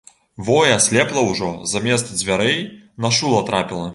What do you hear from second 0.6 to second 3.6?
і аслепла ўжо, замест дзвярэй на шула